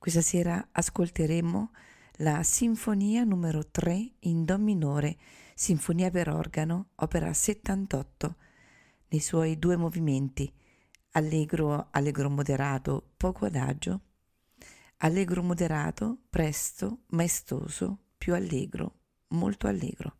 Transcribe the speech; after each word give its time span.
Questa 0.00 0.22
sera 0.22 0.68
ascolteremo 0.72 1.72
la 2.20 2.42
Sinfonia 2.42 3.22
numero 3.22 3.66
3 3.66 4.12
in 4.20 4.46
Do 4.46 4.56
minore, 4.56 5.18
Sinfonia 5.54 6.10
per 6.10 6.30
organo, 6.30 6.92
opera 6.94 7.30
78, 7.34 8.36
nei 9.08 9.20
suoi 9.20 9.58
due 9.58 9.76
movimenti, 9.76 10.50
allegro, 11.10 11.88
allegro 11.90 12.30
moderato, 12.30 13.10
poco 13.14 13.44
adagio, 13.44 14.00
allegro 15.00 15.42
moderato, 15.42 16.16
presto, 16.30 17.00
maestoso, 17.08 18.04
più 18.16 18.32
allegro, 18.34 19.00
molto 19.28 19.66
allegro, 19.66 20.16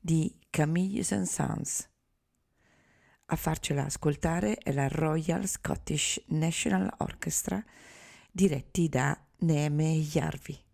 di 0.00 0.34
Camille 0.48 1.02
Saint-Saëns. 1.02 1.90
A 3.26 3.36
farcela 3.36 3.84
ascoltare 3.84 4.56
è 4.56 4.72
la 4.72 4.88
Royal 4.88 5.46
Scottish 5.46 6.18
National 6.28 6.90
Orchestra, 6.96 7.62
diretti 8.36 8.90
da 8.90 9.18
Neeme 9.38 9.98
Jarvi. 10.02 10.65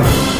Bye. 0.00 0.39